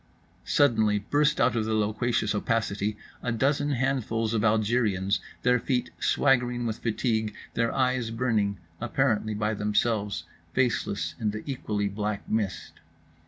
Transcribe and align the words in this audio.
Suddenly 0.47 0.97
burst 0.97 1.39
out 1.39 1.55
of 1.55 1.65
the 1.65 1.75
loquacious 1.75 2.33
opacity 2.33 2.97
a 3.21 3.31
dozen 3.31 3.69
handfuls 3.73 4.33
of 4.33 4.41
Algériens, 4.41 5.19
their 5.43 5.59
feet 5.59 5.91
swaggering 5.99 6.65
with 6.65 6.79
fatigue, 6.79 7.35
their 7.53 7.71
eyes 7.71 8.09
burning, 8.09 8.57
apparently 8.79 9.35
by 9.35 9.53
themselves—faceless 9.53 11.13
in 11.19 11.29
the 11.29 11.43
equally 11.45 11.87
black 11.87 12.27
mist. 12.27 12.79